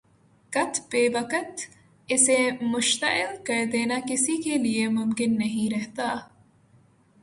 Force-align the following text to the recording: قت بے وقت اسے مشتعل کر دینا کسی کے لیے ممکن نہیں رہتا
قت 0.53 0.73
بے 0.91 1.01
وقت 1.09 1.61
اسے 2.09 2.37
مشتعل 2.63 3.35
کر 3.43 3.63
دینا 3.73 3.99
کسی 4.09 4.41
کے 4.41 4.57
لیے 4.57 4.87
ممکن 4.89 5.37
نہیں 5.37 5.69
رہتا 5.73 6.13